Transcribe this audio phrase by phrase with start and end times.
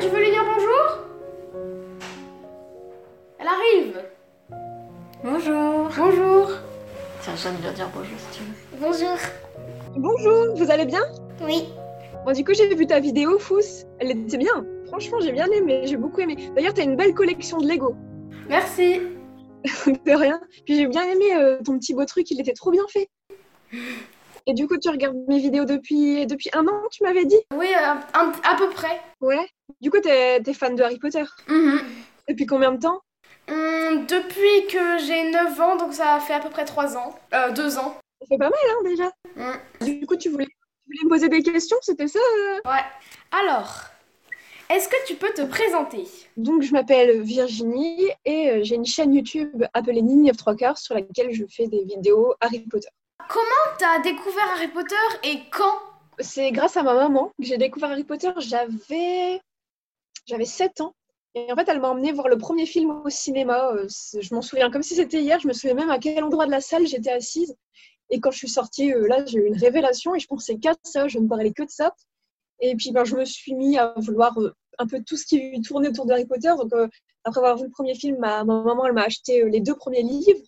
[0.00, 0.98] Tu veux lui dire bonjour?
[3.38, 4.02] Elle arrive
[5.22, 6.50] Bonjour Bonjour
[7.20, 8.78] Tiens, Jeanne vient dire bonjour si tu veux.
[8.80, 9.16] Bonjour
[9.96, 11.02] Bonjour, vous allez bien?
[11.42, 11.68] Oui.
[12.24, 13.84] Bon, du coup, j'ai vu ta vidéo, Fous.
[13.98, 14.64] Elle était bien.
[14.86, 16.36] Franchement, j'ai bien aimé, j'ai beaucoup aimé.
[16.56, 17.94] D'ailleurs, t'as une belle collection de Lego.
[18.48, 19.00] Merci
[19.86, 20.40] De rien.
[20.64, 23.08] Puis j'ai bien aimé euh, ton petit beau truc, il était trop bien fait.
[24.46, 27.38] Et du coup, tu regardes mes vidéos depuis, depuis un an, tu m'avais dit?
[27.56, 29.00] Oui, euh, un- à peu près.
[29.20, 29.48] Ouais.
[29.80, 31.24] Du coup, t'es es fan de Harry Potter?
[31.48, 31.80] Mhm.
[32.28, 33.00] Depuis combien de temps?
[33.48, 37.14] Hum, depuis que j'ai 9 ans, donc ça fait à peu près 3 ans.
[37.34, 37.96] Euh, 2 ans.
[38.20, 39.10] Ça fait pas mal, hein, déjà.
[39.36, 39.84] Mm.
[40.00, 40.52] Du coup, tu voulais, tu
[40.86, 42.60] voulais me poser des questions, c'était ça euh?
[43.32, 43.84] Alors,
[44.70, 46.04] est-ce que tu peux te présenter?
[46.36, 50.78] Donc, je m'appelle Virginie et euh, j'ai une chaîne YouTube appelée Nini of 3 quarts
[50.78, 52.88] sur laquelle je fais des vidéos Harry Potter.
[53.78, 55.80] T'as découvert Harry Potter et quand?
[56.20, 58.30] C'est grâce à ma maman que j'ai découvert Harry Potter.
[58.38, 59.40] J'avais
[60.26, 60.94] j'avais 7 ans.
[61.34, 63.72] Et en fait, elle m'a emmené voir le premier film au cinéma.
[63.72, 65.40] Euh, Je m'en souviens comme si c'était hier.
[65.40, 67.56] Je me souviens même à quel endroit de la salle j'étais assise.
[68.10, 70.74] Et quand je suis sortie, euh, là, j'ai eu une révélation et je pensais qu'à
[70.84, 71.08] ça.
[71.08, 71.94] Je ne parlais que de ça.
[72.60, 75.60] Et puis, ben, je me suis mis à vouloir euh, un peu tout ce qui
[75.62, 76.52] tournait autour de Harry Potter.
[76.56, 76.70] Donc,
[77.24, 80.02] après avoir vu le premier film, ma, ma maman, elle m'a acheté les deux premiers
[80.02, 80.40] livres.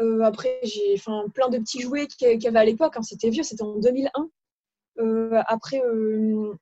[0.00, 0.96] Euh, après, j'ai
[1.34, 2.94] plein de petits jouets qu'il y avait à l'époque.
[2.96, 3.02] hein.
[3.02, 4.28] C'était vieux, c'était en 2001.
[5.00, 6.52] Euh, après, euh,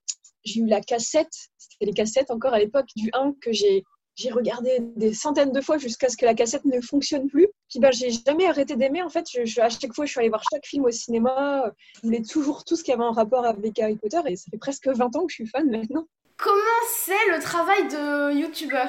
[0.44, 1.32] j'ai eu la cassette.
[1.58, 3.84] C'était les cassettes encore à l'époque du 1 que j'ai
[4.18, 7.48] j'ai regardé des centaines de fois jusqu'à ce que la cassette ne fonctionne plus.
[7.68, 9.02] Puis ben, j'ai jamais arrêté d'aimer.
[9.02, 11.70] En fait, je, je- à chaque fois, je suis allée voir chaque film au cinéma.
[11.96, 14.20] Je voulais toujours tout ce qui avait un rapport avec Harry Potter.
[14.24, 16.06] Et ça fait presque 20 ans que je suis fan maintenant.
[16.38, 16.56] Comment
[16.88, 18.88] c'est le travail de youtubeur?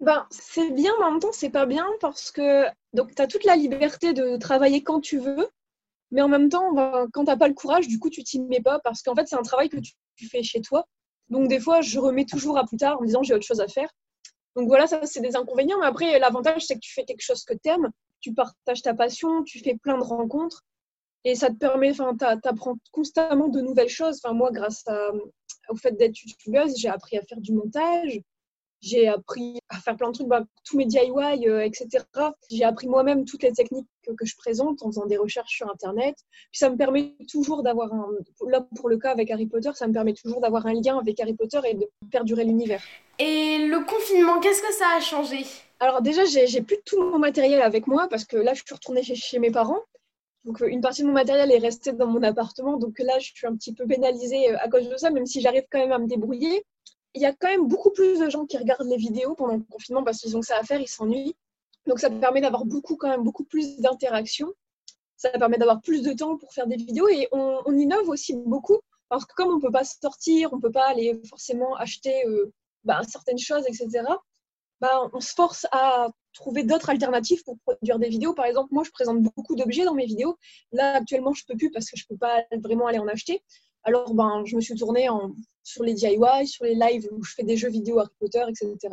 [0.00, 2.64] Ben, c'est bien, mais en même temps, c'est pas bien parce que
[2.94, 5.48] donc tu as toute la liberté de travailler quand tu veux,
[6.10, 8.60] mais en même temps, ben, quand t'as pas le courage, du coup, tu t'y mets
[8.62, 10.86] pas parce qu'en fait, c'est un travail que tu, tu fais chez toi.
[11.28, 13.68] Donc, des fois, je remets toujours à plus tard en disant j'ai autre chose à
[13.68, 13.90] faire.
[14.56, 17.44] Donc, voilà, ça, c'est des inconvénients, mais après, l'avantage, c'est que tu fais quelque chose
[17.44, 20.62] que t'aimes, tu partages ta passion, tu fais plein de rencontres
[21.24, 24.20] et ça te permet, enfin, t'a- t'apprends constamment de nouvelles choses.
[24.22, 24.84] Enfin, moi, grâce
[25.68, 28.20] au fait d'être youtubeuse, j'ai appris à faire du montage,
[28.84, 32.04] j'ai appris à faire plein de trucs, bah, tous mes DIY, euh, etc.
[32.50, 35.70] J'ai appris moi-même toutes les techniques que, que je présente en faisant des recherches sur
[35.70, 36.16] Internet.
[36.52, 38.08] Puis ça me permet toujours d'avoir un...
[38.46, 41.18] Là, pour le cas avec Harry Potter, ça me permet toujours d'avoir un lien avec
[41.20, 42.82] Harry Potter et de perdurer l'univers.
[43.18, 45.46] Et le confinement, qu'est-ce que ça a changé?
[45.80, 49.02] Alors déjà, j'ai plus tout mon matériel avec moi parce que là, je suis retournée
[49.02, 49.80] chez, chez mes parents.
[50.44, 52.76] Donc euh, une partie de mon matériel est restée dans mon appartement.
[52.76, 55.40] Donc là, je suis un petit peu pénalisée euh, à cause de ça, même si
[55.40, 56.64] j'arrive quand même à me débrouiller.
[57.14, 59.62] Il y a quand même beaucoup plus de gens qui regardent les vidéos pendant le
[59.62, 61.36] confinement parce qu'ils ont ça à faire, ils s'ennuient.
[61.86, 64.52] Donc ça me permet d'avoir beaucoup quand même beaucoup plus d'interactions.
[65.16, 68.80] Ça permet d'avoir plus de temps pour faire des vidéos et on, innove aussi beaucoup
[69.08, 73.00] parce que comme on peut pas sortir, on peut pas aller forcément acheter euh, bah,
[73.08, 74.02] certaines choses, etc.
[74.80, 78.34] Bah, on se force à trouver d'autres alternatives pour produire des vidéos.
[78.34, 80.36] Par exemple, moi, je présente beaucoup d'objets dans mes vidéos.
[80.72, 83.42] Là, actuellement, je peux plus parce que je peux pas vraiment aller en acheter.
[83.84, 87.34] Alors, ben, je me suis tournée en, sur les DIY, sur les lives où je
[87.34, 88.76] fais des jeux vidéo Harry Potter, etc.
[88.82, 88.88] Je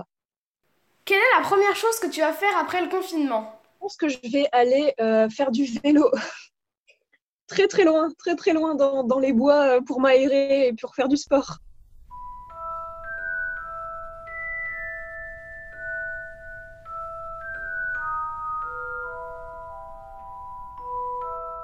[1.05, 3.59] Quelle est la première chose que tu vas faire après le confinement?
[3.79, 6.11] Pense que je vais aller euh, faire du vélo
[7.47, 10.93] très très loin, très très loin dans, dans les bois euh, pour m'aérer et pour
[10.93, 11.57] faire du sport.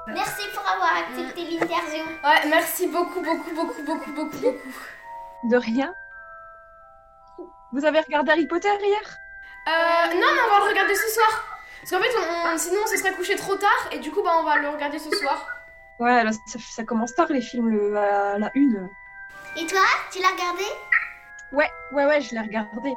[0.07, 2.03] Merci pour avoir accepté l'interview.
[2.23, 4.72] Ouais, merci beaucoup, beaucoup, beaucoup, beaucoup, beaucoup, beaucoup.
[5.50, 5.94] De rien.
[7.73, 9.17] Vous avez regardé Harry Potter hier?
[9.67, 11.59] Euh, non, mais on va le regarder ce soir.
[11.81, 14.23] Parce qu'en fait, on- on- sinon, on se serait couché trop tard et du coup,
[14.23, 15.46] bah, on va le regarder ce soir.
[16.00, 18.90] Ouais, là, ça, ça commence tard les films, le- à la une.
[19.57, 19.81] Et toi,
[20.12, 20.63] tu l'as regardé?
[21.51, 22.94] Ouais, ouais, ouais, je l'ai regardé.